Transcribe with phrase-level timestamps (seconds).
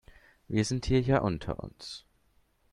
[0.47, 2.07] Wir sind hier ja unter uns.